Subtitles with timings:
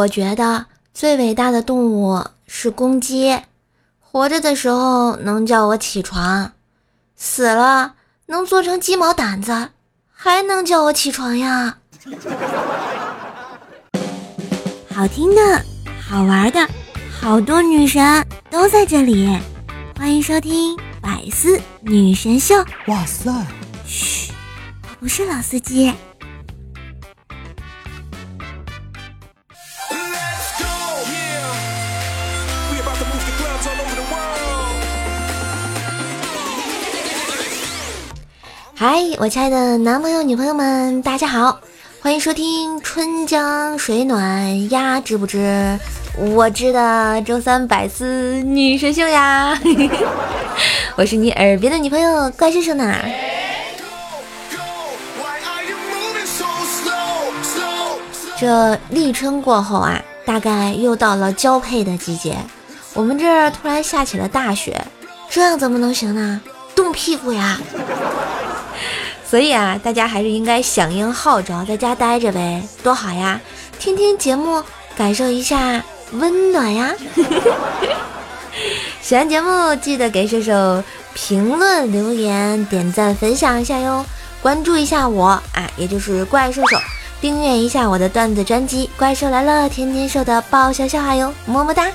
[0.00, 3.38] 我觉得最伟大的动物是公鸡，
[3.98, 6.52] 活着的时候能叫我起床，
[7.16, 9.68] 死了能做成鸡毛掸子，
[10.10, 11.76] 还能叫我起床呀。
[14.94, 15.62] 好听的，
[16.08, 16.66] 好玩的，
[17.20, 19.38] 好多女神都在这里，
[19.98, 22.54] 欢迎收听《百思女神秀》。
[22.86, 23.30] 哇塞！
[23.86, 24.32] 嘘，
[24.82, 25.92] 我不是老司机。
[38.82, 41.60] 嗨，我亲爱的男朋友、女朋友们，大家好，
[42.00, 45.78] 欢迎收听春江水暖鸭知不知？
[46.16, 49.60] 我知的周三百思女神秀呀，
[50.96, 52.96] 我是你耳边的女朋友怪叔叔呢。
[58.38, 62.34] 这立春过后啊，大概又到了交配的季节，
[62.94, 64.82] 我们这儿突然下起了大雪，
[65.28, 66.40] 这样怎么能行呢？
[66.74, 67.60] 冻屁股呀！
[69.30, 73.40] 所以啊，大家还是应该响应号召，在家待着呗，多好呀！
[73.78, 74.60] 听听节目，
[74.96, 76.92] 感受一下温暖呀！
[79.00, 80.82] 喜欢节目记得给射手
[81.14, 84.04] 评论、留言、点赞、分享一下哟！
[84.42, 86.76] 关注一下我啊，也就是怪兽手，
[87.20, 91.32] 订阅一下我的段子专辑《怪兽来了》，天天兽的爆笑笑话哟！
[91.46, 91.86] 么么哒！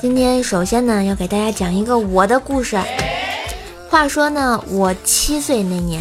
[0.00, 2.78] 今天首先呢，要给大家讲一个我的故事。
[3.90, 6.00] 话说呢，我七岁那年，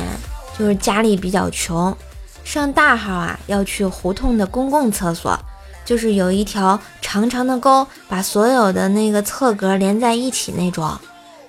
[0.55, 1.95] 就是家里比较穷，
[2.43, 5.35] 上大号啊要去胡同的公共厕所，
[5.83, 10.95] 就是有一条长长的沟，把所有的那个侧格连在一起那种。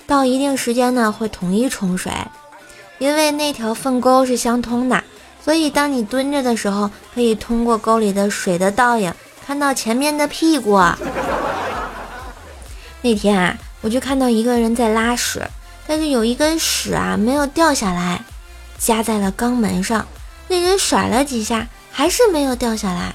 [0.07, 2.11] 到一定时间呢，会统一冲水，
[2.99, 5.05] 因为那条粪沟是相通的，
[5.45, 9.13] 所以当你蹲着的时候，可以通过沟里的水的倒影，
[9.47, 10.81] 看到前面的屁股。
[13.03, 15.49] 那天啊，我就看到一个人在拉屎，
[15.87, 18.25] 但是有一根屎啊没有掉下来，
[18.79, 20.07] 夹在了肛门上。
[20.49, 23.15] 那人甩了几下，还是没有掉下来。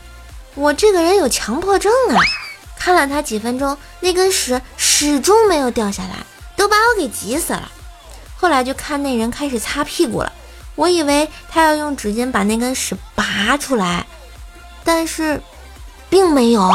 [0.56, 2.22] 我这个人有强迫症啊！
[2.78, 6.18] 看了他几分钟，那根屎始终没有掉下来，
[6.56, 7.72] 都把我给急死了。
[8.36, 10.32] 后来就看那人开始擦屁股了，
[10.76, 14.06] 我以为他要用纸巾把那根屎拔出来，
[14.84, 15.42] 但是
[16.10, 16.70] 并没有。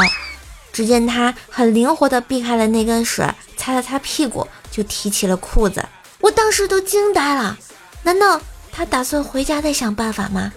[0.79, 5.85] 只见他很灵活地避开了那根屎，擦了擦屁股，就提起了裤子。
[6.21, 7.57] 我当时都惊呆了，
[8.03, 8.39] 难道
[8.71, 10.53] 他打算回家再想办法吗？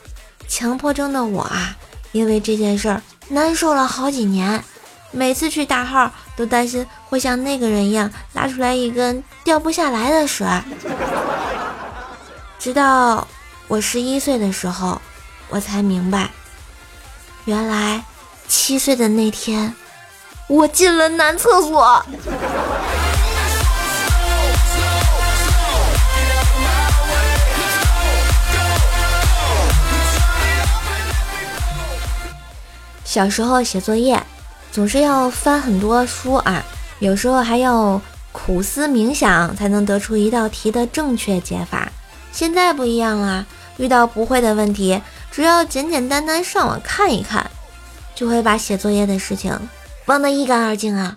[0.47, 1.77] 强迫症的我啊，
[2.13, 4.63] 因为这件事儿难受了好几年，
[5.11, 10.45] 每次去大号都担心会像那个人一样拉出来一根掉不下来的屎。
[12.61, 13.27] 直到
[13.67, 15.03] 我十一岁的时候，
[15.49, 16.31] 我才明白，
[17.45, 18.05] 原来
[18.47, 19.75] 七岁的那天。
[20.53, 22.05] 我进了男厕所。
[33.03, 34.23] 小时候写作业，
[34.71, 36.63] 总是要翻很多书啊，
[36.99, 37.99] 有时候还要
[38.31, 41.91] 苦思冥想才能得出一道题的正确解法。
[42.31, 43.47] 现在不一样了，
[43.79, 47.51] 遇到不会的问题，只要简简单单上网看一看，
[48.15, 49.59] 就会把写作业的事情。
[50.07, 51.17] 忘得一干二净啊！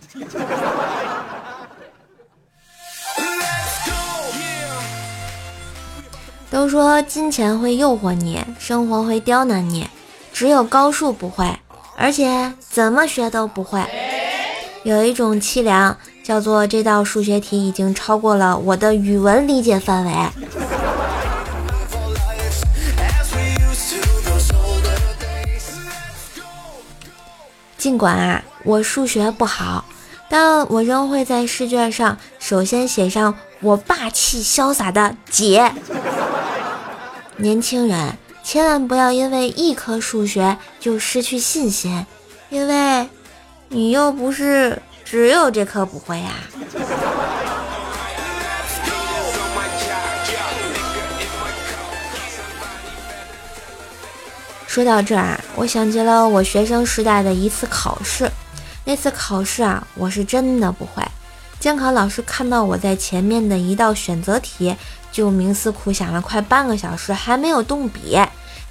[6.52, 9.90] 都说金钱会诱惑你，生活会刁难你，
[10.32, 11.60] 只有高数不会，
[11.98, 13.84] 而且怎么学都不会。
[14.84, 20.14] 有一种凄凉，叫做这道数学题已经超过了我的语文理解范围。
[27.78, 29.86] 尽管啊，我数学不好，
[30.28, 35.72] 但我仍会在试卷上首先写上我霸气潇洒的姐。
[37.38, 42.06] 年轻人千万不要因为一科数学就失去信心，
[42.50, 43.08] 因为
[43.70, 46.32] 你又不是只有这科不会呀。
[54.66, 58.30] 说到这儿啊，我想起了我学生时代的一次考试。
[58.86, 61.04] 那次考试啊，我是真的不会。
[61.60, 64.76] 监考老师看到我在前面的一道选择题，
[65.12, 68.18] 就冥思苦想了快半个小时，还没有动笔，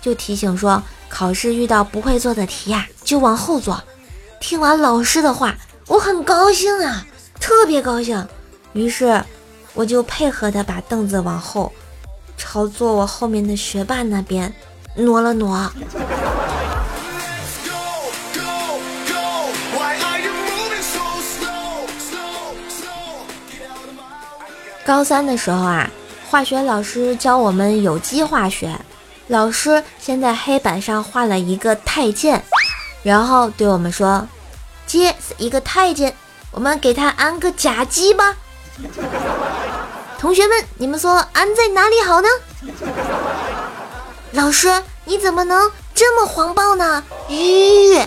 [0.00, 3.82] 就提醒说：考试遇到不会做的题呀，就往后做。
[4.40, 5.56] 听完老师的话，
[5.88, 7.04] 我很高兴啊，
[7.40, 8.24] 特别高兴。
[8.72, 9.20] 于是
[9.72, 11.72] 我就配合的把凳子往后
[12.36, 14.54] 朝坐我后面的学霸那边
[14.94, 15.72] 挪了挪。
[24.84, 25.88] 高三的时候啊，
[26.28, 28.78] 化学老师教我们有机化学，
[29.28, 32.42] 老师先在黑板上画了一个太监，
[33.02, 34.28] 然后对我们说
[34.86, 36.14] ：“鸡是一个太监，
[36.50, 38.36] 我们给他安个假鸡吧。”
[40.20, 42.28] 同学们，你们说安在哪里好呢？
[44.32, 47.02] 老师，你怎么能这么黄暴呢？
[47.28, 47.98] 吁。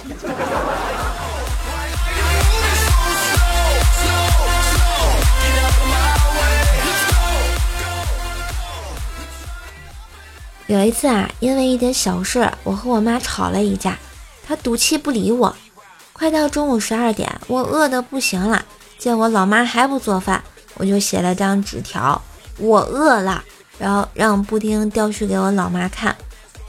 [10.68, 13.98] 有一次啊，因为一点小事，我和我妈吵了一架，
[14.46, 15.56] 她赌气不理我。
[16.12, 18.66] 快到中午十二点，我饿得不行了，
[18.98, 20.44] 见我老妈还不做饭，
[20.74, 22.22] 我就写了张纸条，
[22.58, 23.42] 我饿了，
[23.80, 26.14] 然后让布丁叼去给我老妈看。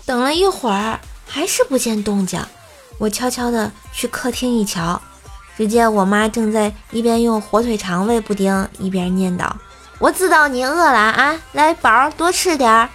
[0.07, 2.41] 等了一会儿，还是不见动静，
[2.99, 5.01] 我悄悄地去客厅一瞧，
[5.57, 9.51] 只见我妈正在一边用火腿肠喂布丁，一边念叨
[9.99, 12.89] ：“我知道你饿了啊，来宝儿多吃点儿。”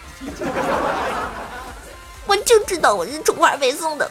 [2.26, 4.10] 我就知道我是充话费送的。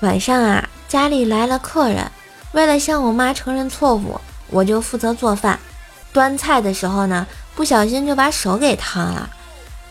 [0.00, 2.10] 晚上啊，家里来了客人，
[2.52, 5.58] 为了向我妈承认错误，我就负责做饭。
[6.12, 9.30] 端菜的时候呢，不小心就把手给烫了，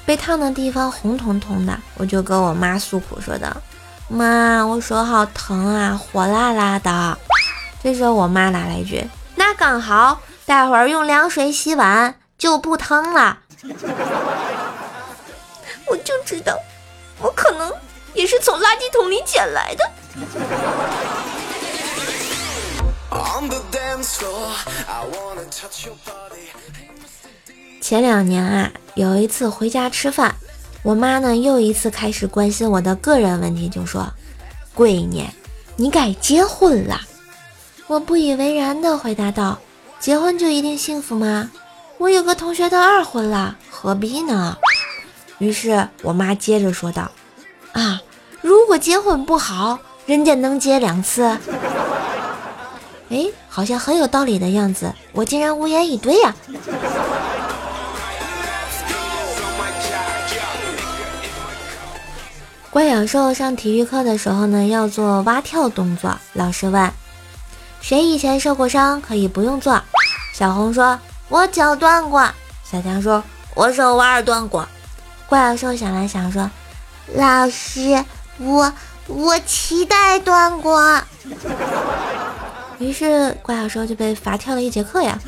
[0.06, 3.48] 被烫的地方红彤彤的，我就跟我妈诉苦说道。
[4.08, 7.18] 妈，我手好疼啊，火辣辣的。
[7.84, 13.40] 这时候我妈来了一句：“那刚好，待会儿用凉水洗碗就不疼了。
[15.86, 16.58] ”我就知道，
[17.20, 17.70] 我可能
[18.14, 19.92] 也是从垃圾桶里捡来的。
[27.82, 30.34] 前两年啊，有一次回家吃饭。
[30.84, 34.08] 我妈呢，又一次开始关心我的个人问题，就说
[34.74, 35.28] ：“闺女，
[35.76, 37.02] 你该结婚了。”
[37.94, 39.60] 我不以为然的回答道
[40.02, 41.52] ：“结婚就一定幸福吗？
[42.00, 44.58] 我有个同学都二婚了，何必呢？”
[45.38, 47.12] 于是我妈接着说道
[47.74, 48.02] ：“啊，
[48.42, 51.22] 如果结婚不好，人家能结两次。”
[53.12, 56.34] 哎，好像很有道理的样子，我竟然无言以对呀。
[62.72, 66.18] 怪小兽上体育课的时候呢，要做蛙跳动作。
[66.34, 66.92] 老师问
[67.84, 69.80] ：“谁以前受过伤，可以不用做？”
[70.34, 70.98] 小红说
[71.28, 72.26] ：“我脚断过。”
[72.64, 73.22] 小强说
[73.56, 74.66] ：“我手腕断过。”
[75.28, 76.50] 怪兽想了想说
[77.14, 78.06] ：“老师，
[78.38, 78.74] 我
[79.08, 81.02] 我脐带断过。
[82.80, 85.20] ”于是怪兽就被罚跳了一节课呀。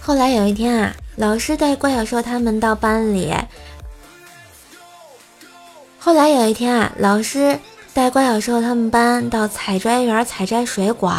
[0.00, 3.34] 后来有一天啊，老师带怪小兽他们到班里。
[6.06, 7.58] 后来有一天啊，老师
[7.92, 11.12] 带怪小兽他们班到采摘园采摘水果。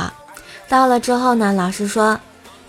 [0.69, 2.17] 到了之后呢，老师说：“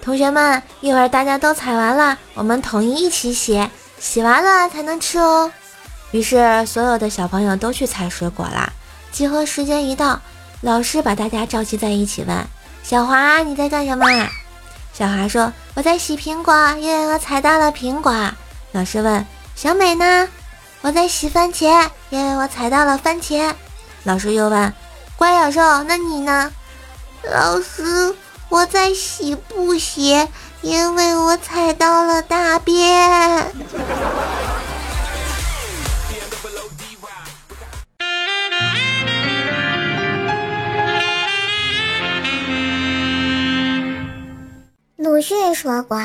[0.02, 3.70] 同学们，一会儿大家都采完了，我们统一一起洗，
[4.00, 5.52] 洗完了才能吃哦。”
[6.10, 8.72] 于是所有的小朋友都去采水果啦。
[9.12, 10.20] 集合时间一到，
[10.62, 12.36] 老师把大家召集在一起问
[12.82, 14.04] ：“小华，你在干什么？”
[14.92, 18.12] 小华说：“我在洗苹果，因为我采到了苹果。”
[18.74, 20.28] 老师问：“小美呢
[20.80, 23.54] ？”“我在洗番茄，因为我踩到了番茄。”
[24.04, 24.72] 老师又问
[25.16, 26.52] ：“乖小兽，那你呢
[27.30, 28.14] ？”“老师，
[28.48, 30.28] 我在洗布鞋，
[30.62, 33.52] 因为我踩到了大便。”
[44.96, 46.00] 鲁迅说过：“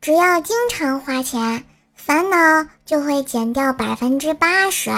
[0.00, 1.64] 只要经常花钱，
[2.06, 2.36] 烦恼
[2.84, 4.92] 就会减掉百分之八十，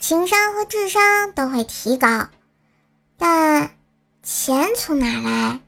[0.00, 2.26] 情商和智商都会提高。
[3.16, 3.70] 但
[4.20, 5.60] 钱从哪来？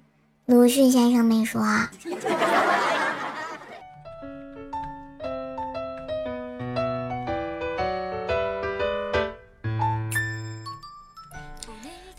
[0.44, 1.62] 鲁迅先生没说。”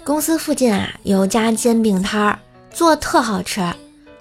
[0.06, 2.40] 公司附近啊，有家煎饼摊儿，
[2.72, 3.62] 做特好吃。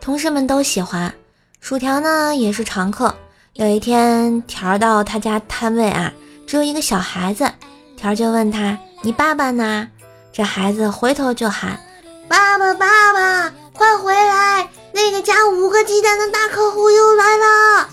[0.01, 1.15] 同事们都喜欢，
[1.61, 3.17] 薯条呢也是常客。
[3.59, 6.13] 有一天，条到他家摊位啊，
[6.47, 7.51] 只有一个小孩子，
[7.97, 9.89] 条就问他：“你爸爸呢？”
[10.31, 11.81] 这孩子回头就喊
[12.29, 14.69] ：“爸爸，爸爸，快回来！
[14.93, 17.89] 那个加五个鸡蛋的大客户又来了。”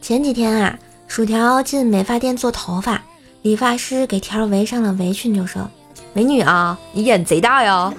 [0.00, 3.02] 前几天啊，薯条进美发店做头发，
[3.42, 5.68] 理发师给条围上了围裙，就说
[6.16, 7.92] ：“美女啊，你眼贼大呀！”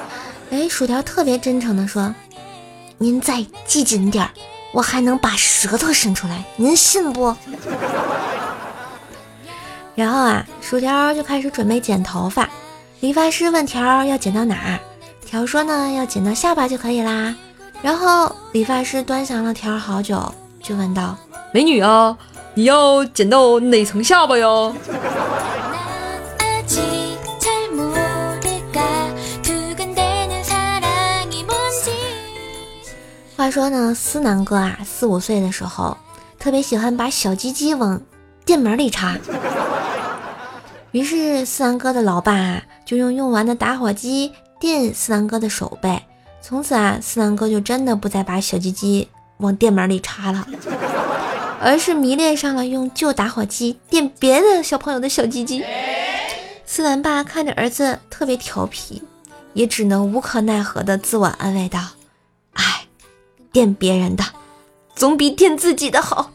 [0.50, 2.14] 哎，薯条特别真诚的说
[2.96, 4.30] ：“您再系紧点儿，
[4.72, 7.36] 我还能把舌头伸出来，您信不？”
[9.94, 12.48] 然后啊，薯条就开始准备剪头发，
[13.00, 14.80] 理发师问条要剪到哪儿，
[15.26, 17.34] 条说呢要剪到下巴就可以啦。
[17.82, 20.34] 然后理发师端详了条好久。
[20.62, 21.14] 就问道
[21.52, 22.16] ：“美女啊，
[22.54, 24.74] 你要剪到哪层下巴哟？”
[33.42, 35.96] 话说呢，思南哥啊，四五岁的时候，
[36.38, 38.00] 特别喜欢把小鸡鸡往
[38.44, 39.18] 电门里插。
[40.92, 46.00] 于是思南哥的老爸啊，就用用完的打火机电思南哥的手背。
[46.40, 49.08] 从此啊，思南哥就真的不再把小鸡鸡。
[49.38, 50.46] 往电门里插了，
[51.60, 55.64] 而是迷恋上了用旧打火机电别的小朋友的小鸡鸡。
[56.64, 59.02] 思南爸看着儿子特别调皮，
[59.52, 61.80] 也只能无可奈何的自我安慰道：“，
[63.52, 64.24] 电别人的
[64.96, 66.30] 总比垫自己的好。”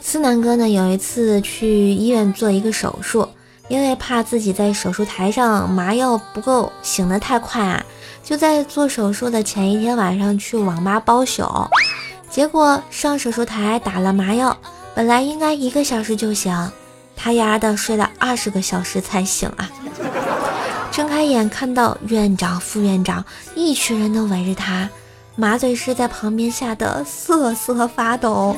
[0.00, 3.28] 思南哥呢，有一次去医院做一个手术。
[3.68, 7.84] 因为怕自己在手术台上麻药不够醒得太快啊，
[8.22, 11.68] 就在做手术的前一天晚上去网吧包宿，
[12.30, 14.56] 结果上手术台打了麻药，
[14.94, 16.52] 本来应该一个小时就醒，
[17.16, 19.68] 他丫的睡了二十个小时才醒啊！
[20.92, 24.88] 睁开眼看到院长、副院长一群人都围着他，
[25.34, 28.56] 麻醉师在旁边吓得瑟瑟发抖。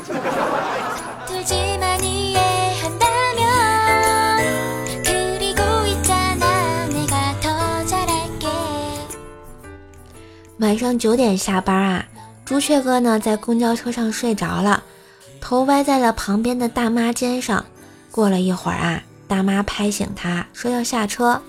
[10.58, 12.04] 晚上九点下班啊，
[12.44, 14.82] 朱雀哥呢在公交车上睡着了，
[15.40, 17.64] 头歪在了旁边的大妈肩上。
[18.18, 21.40] 过了一会儿啊，大妈拍醒他说要下车。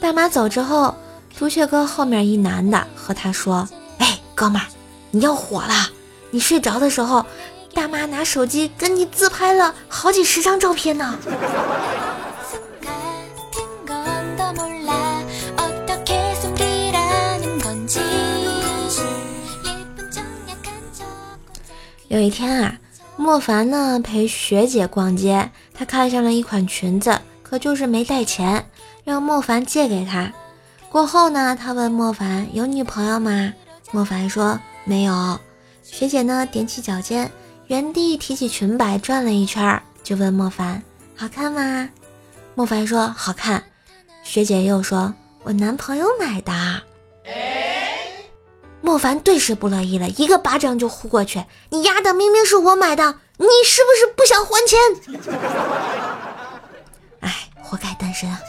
[0.00, 0.94] 大妈走之后，
[1.36, 3.68] 朱雀哥后面一男的和他说
[4.00, 4.64] ：“哎，哥们儿，
[5.10, 5.90] 你要火了！
[6.30, 7.26] 你睡着的时候，
[7.74, 11.18] 大妈拿手机跟你自拍了好几十张照片呢。”
[22.08, 22.78] 有一天啊，
[23.16, 28.68] 莫凡呢陪学姐逛街，他看上了一款裙子，可就是没带钱，
[29.04, 30.32] 让莫凡借给他。
[30.88, 33.52] 过后呢，他问莫凡有女朋友吗？
[33.90, 35.38] 莫凡说没有。
[35.82, 37.30] 学姐呢踮起脚尖，
[37.66, 40.82] 原地提起裙摆转了一圈，就问莫凡
[41.14, 41.88] 好看吗？
[42.54, 43.62] 莫凡说好看。
[44.22, 46.52] 学姐又说我男朋友买的。
[48.80, 54.78] 莫凡顿时不乐意了，一个巴掌就呼过去：“你丫的，明明是我买的，你是不是不想还钱？”
[57.20, 57.30] 哎，
[57.62, 58.40] 活该单身啊！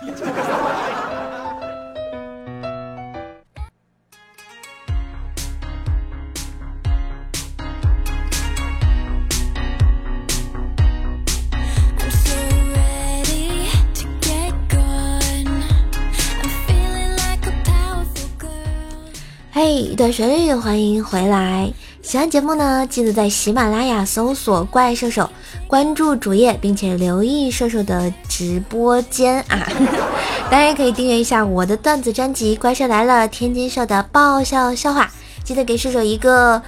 [19.52, 21.74] 嘿，一段旋律，欢迎回来！
[22.02, 25.30] 喜欢节目呢，记得在喜马拉雅搜索“怪兽手”，
[25.68, 29.68] 关注主页，并且留意兽兽的直播间啊！
[30.50, 35.12] 当然可以订阅一下我的段子专辑《怪兽来了》，天津兽的爆笑笑话，
[35.44, 36.62] 记得给兽兽一个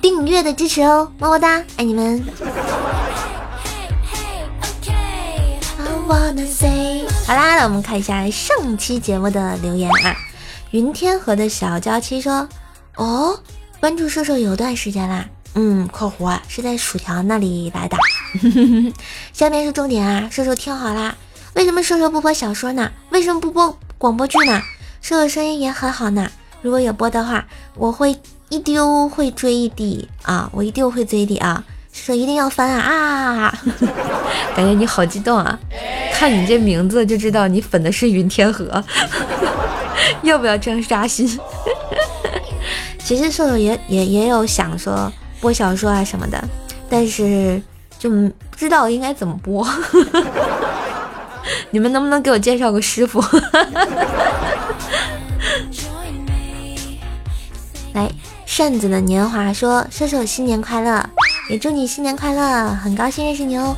[0.00, 2.24] 订阅的支持哦，么么哒，爱你们！
[7.26, 10.14] 好啦，那我们看一下上期节目的留言啊。
[10.70, 12.46] 云天河的小娇妻说
[12.96, 13.36] ：“哦，
[13.84, 17.98] 关注射手有段时间啦，嗯，括弧啊是在薯条那里来的。
[19.34, 21.14] 下面是重点啊，射手听好啦，
[21.52, 22.90] 为什么射手不播小说呢？
[23.10, 24.58] 为什么不播广播剧呢？
[25.02, 26.30] 射手声音也很好呢，
[26.62, 31.62] 如果有播的话，我会一丢会追滴啊，我一丢会追滴啊，
[31.92, 33.58] 射手一定要翻啊啊！
[34.56, 35.58] 感觉你好激动啊，
[36.14, 38.82] 看你这名字就知道你粉的是云天河。
[40.24, 41.38] ”要不要这样扎心？
[43.04, 46.42] 其实瘦瘦也也也有想说播小说啊什么的，
[46.88, 47.62] 但是
[47.98, 49.68] 就不知道应该怎么播。
[51.70, 53.22] 你们能不能给我介绍个师傅？
[57.92, 58.10] 来，
[58.46, 61.06] 扇子的年华说：“瘦瘦新年快乐！
[61.50, 63.76] 也祝你新年快乐，很高兴认识你哦。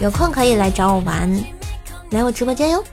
[0.00, 1.28] 有空可以来找我玩，
[2.10, 2.84] 来我直播间哟。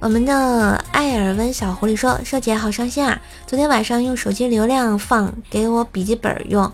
[0.00, 6.70] 我们的艾尔温小狐狸说：“少姐好伤心啊，昨天晚上用手机流量放给我笔记本用，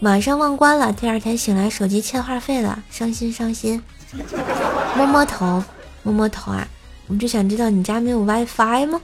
[0.00, 3.80] 晚上忘关了，第二天醒来手机欠话费了，伤心伤心。”
[4.98, 5.62] 摸摸头，
[6.02, 6.66] 摸摸头啊，
[7.06, 9.00] 我就想知道你家没有 WiFi 吗？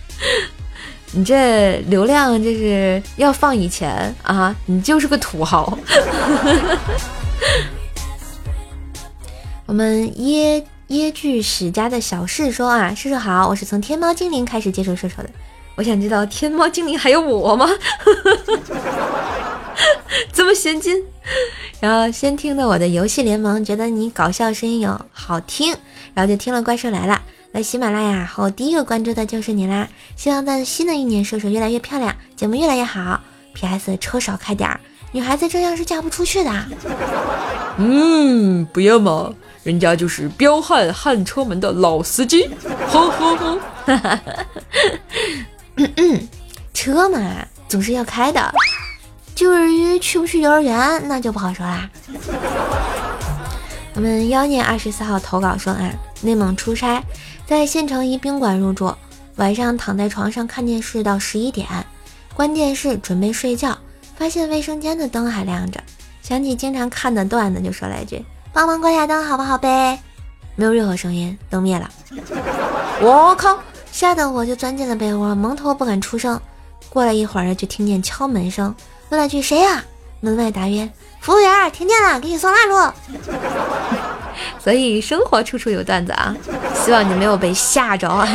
[1.12, 4.56] 你这流量这是要放以前啊？
[4.64, 5.78] 你就是个土豪。
[9.66, 15.28] 我们椰椰剧史家的小事说啊，叔叔好，我是从天猫精灵开始接触射手的。
[15.76, 17.68] 我想知道天猫精灵还有我吗？
[20.32, 21.02] 这么先进？
[21.80, 25.74] 然后先听的我的游戏联盟，觉得你搞笑声音有好听，
[26.14, 27.20] 然后就听了怪兽来了。
[27.52, 29.88] 来喜马拉雅后，第一个关注的就是你啦！
[30.14, 33.20] 希望在新的一年，射手越来越漂亮，节目越来越好。
[33.54, 33.96] P.S.
[33.98, 34.78] 车少开点儿，
[35.12, 36.50] 女孩子这样是嫁不出去的。
[37.78, 42.48] 嗯，不要嘛，人家就是彪悍悍车门的老司机。
[42.88, 43.86] 呵呵呵，
[45.76, 46.20] 哈哈哈
[46.72, 48.52] 车嘛，总是要开的。
[49.34, 51.88] 至于去不去幼儿园，那就不好说啦。
[53.94, 55.90] 我们妖孽二十四号投稿说啊，
[56.22, 57.02] 内蒙出差。
[57.46, 58.94] 在县城一宾馆入住，
[59.36, 61.66] 晚上躺在床上看电视到十一点，
[62.34, 63.76] 关电视准备睡觉，
[64.16, 65.80] 发现卫生间的灯还亮着，
[66.22, 70.00] 想起经常看的段子，就说了一句：“帮忙关下灯好不好呗？”
[70.56, 71.90] 没有任何声音，灯灭了。
[73.00, 73.58] 我靠！
[73.96, 76.38] 吓得我就钻进了被窝，蒙头不敢出声。
[76.90, 78.74] 过了一会儿，就听见敲门声，
[79.08, 79.82] 问了句：“谁呀？”
[80.20, 80.86] 门外答曰
[81.18, 82.92] ：“服务员，停电了，给你送蜡烛。
[84.62, 86.36] ”所以生活处处有段子啊，
[86.84, 88.28] 希望你没有被吓着啊。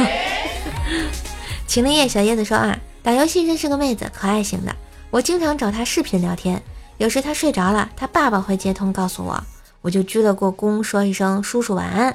[1.68, 4.76] 晴林叶小叶子说啊，打游戏认识个妹子，可爱型的，
[5.12, 6.60] 我经常找她视频聊天，
[6.98, 9.40] 有时她睡着了，她爸爸会接通告诉我，
[9.82, 12.12] 我就鞠了过躬，说一声叔叔晚安。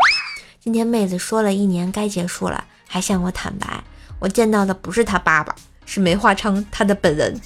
[0.60, 3.82] 今天妹子说了一年该结束了，还向我坦白，
[4.18, 7.40] 我见到的不是他爸爸，是梅花昌他的本人，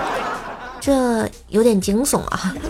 [0.80, 2.54] 这有点惊悚啊。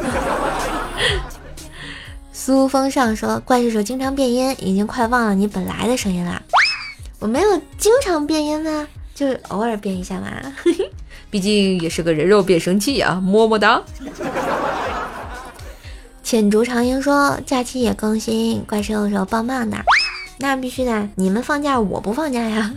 [2.32, 6.40] 苏风上说：“怪兽手经常变音，已经快忘了你本来的声音了。
[7.18, 10.28] 我没有经常变音啊，就是偶尔变一下嘛。
[11.30, 13.82] 毕竟也是个人肉变声器啊，么么哒。”
[16.22, 19.76] 浅竹长英说：“假期也更新，怪兽手棒棒的，
[20.38, 21.08] 那必须的。
[21.16, 22.72] 你们放假，我不放假呀。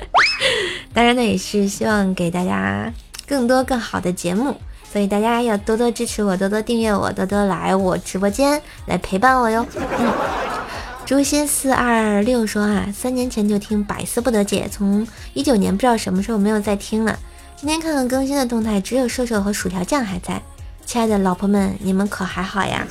[0.92, 2.92] 当然呢，也是希望给大家
[3.26, 4.56] 更多更好的节目。”
[4.92, 9.64] 所以大家要多多支持我，多多订阅我，多多来我直播间来陪伴我哟。
[9.76, 10.12] 嗯，
[11.06, 17.16] 诛心四二六说啊，三年前就听百思不得解，从一九年不知道什么时候没有再听了。
[17.56, 20.42] 今天看看更新的动态，只有瘦瘦和薯条酱还在。
[20.84, 22.84] 亲爱的老婆们，你们可还好呀？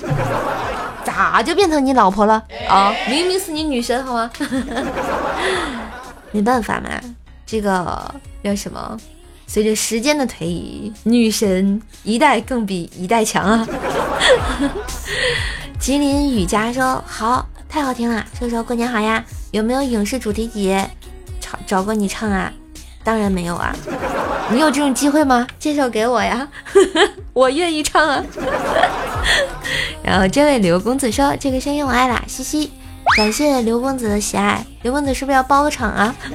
[1.10, 2.93] 咋就变成你老婆了啊？
[3.10, 4.30] 明明是你女神好吗？
[6.32, 6.89] 没办法嘛，
[7.45, 8.98] 这个叫什么？
[9.48, 13.67] 随着时间的推移，女神一代更比一代强啊！
[15.80, 19.24] 吉林雨佳说好，太好听了，说说过年好呀？
[19.50, 20.78] 有没有影视主题曲
[21.39, 22.54] 找找过你唱啊？
[23.04, 23.76] 当然没有啊！
[24.52, 25.48] 你有这种机会吗？
[25.58, 26.48] 介绍给我呀，
[27.34, 28.24] 我愿意唱啊！
[30.10, 32.72] 然后这位刘公子说这个声音我爱啦，嘻嘻，
[33.15, 36.15] 感谢刘公子的喜爱，刘公子是不是要包个场啊？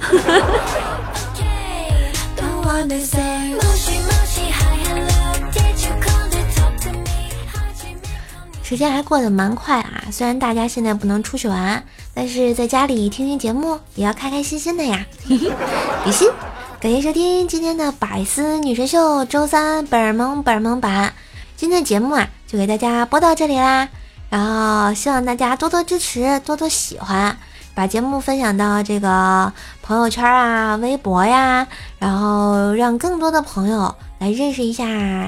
[8.62, 10.04] 时间还过得蛮快啊！
[10.12, 11.82] 虽然大家现在不能出去玩，
[12.14, 15.04] 但是在家里听听节目也要开开心心的呀。
[15.26, 16.30] 比心，
[16.78, 21.12] 感谢收听今天的百思女神秀周三本萌本萌版。
[21.56, 23.88] 今天的节目啊，就给大家播到这里啦。
[24.30, 27.36] 然后希望大家多多支持，多多喜欢。
[27.74, 31.66] 把节目分享到这个朋友圈啊、微博呀，
[31.98, 34.86] 然后让更多的朋友来认识一下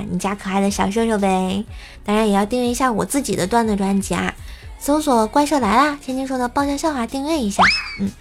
[0.09, 1.65] 你家可爱的小兽兽呗。
[2.05, 4.33] 当然也要订阅一下我自己的段子专辑啊，
[4.79, 7.65] 搜索“怪兽来啦”，天津说的爆笑笑话，订阅一下。
[8.01, 8.13] 嗯，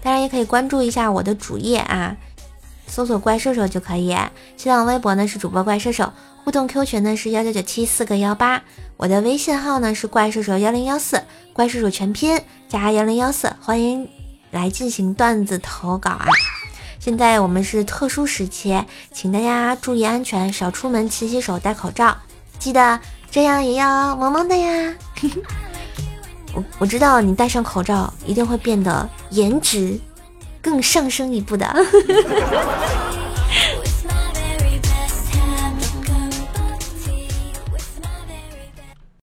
[0.00, 2.16] 当然也可以关注一下我的主页啊，
[2.92, 4.14] 搜索“怪兽兽”就可以。
[4.54, 6.12] 新浪微博呢是主播怪兽兽，
[6.44, 8.62] 互动 Q 群呢是幺九九七四个幺八，
[8.98, 11.22] 我的微信号呢是怪兽兽幺零幺四，
[11.54, 12.38] 怪兽兽全拼。
[12.68, 14.06] 加幺零幺四，欢迎
[14.50, 16.26] 来进行段子投稿啊！
[16.98, 22.14] 现在我们是特殊时期，请大家注意安全，少出门，勤洗手，戴口罩，
[22.58, 23.00] 记得
[23.30, 24.94] 这样也要萌萌的呀！
[26.54, 29.98] 我我知道你戴上口罩一定会变得颜值
[30.62, 31.66] 更上升一步的。